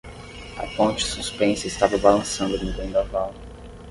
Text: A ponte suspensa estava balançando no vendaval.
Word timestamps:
A 0.57 0.65
ponte 0.75 1.03
suspensa 1.05 1.67
estava 1.67 1.95
balançando 1.99 2.57
no 2.57 2.73
vendaval. 2.75 3.31